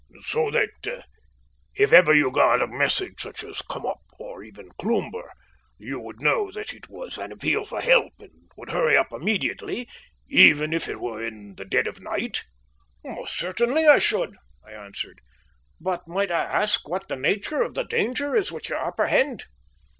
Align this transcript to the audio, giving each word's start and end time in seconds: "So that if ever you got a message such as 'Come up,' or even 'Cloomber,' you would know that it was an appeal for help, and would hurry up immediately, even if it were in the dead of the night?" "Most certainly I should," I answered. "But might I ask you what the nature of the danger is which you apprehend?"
"So 0.21 0.49
that 0.49 1.03
if 1.75 1.93
ever 1.93 2.11
you 2.11 2.31
got 2.31 2.59
a 2.59 2.65
message 2.65 3.21
such 3.21 3.43
as 3.43 3.61
'Come 3.61 3.85
up,' 3.85 4.01
or 4.17 4.41
even 4.43 4.69
'Cloomber,' 4.79 5.29
you 5.77 5.99
would 5.99 6.19
know 6.23 6.49
that 6.53 6.73
it 6.73 6.89
was 6.89 7.19
an 7.19 7.31
appeal 7.31 7.65
for 7.65 7.81
help, 7.81 8.11
and 8.17 8.31
would 8.57 8.71
hurry 8.71 8.97
up 8.97 9.13
immediately, 9.13 9.87
even 10.27 10.73
if 10.73 10.89
it 10.89 10.99
were 10.99 11.23
in 11.23 11.53
the 11.53 11.65
dead 11.65 11.85
of 11.85 11.97
the 11.97 12.01
night?" 12.05 12.45
"Most 13.05 13.37
certainly 13.37 13.85
I 13.87 13.99
should," 13.99 14.37
I 14.65 14.71
answered. 14.71 15.21
"But 15.79 16.07
might 16.07 16.31
I 16.31 16.45
ask 16.45 16.81
you 16.83 16.89
what 16.93 17.07
the 17.07 17.15
nature 17.15 17.61
of 17.61 17.75
the 17.75 17.83
danger 17.83 18.35
is 18.35 18.51
which 18.51 18.69
you 18.71 18.77
apprehend?" 18.77 19.43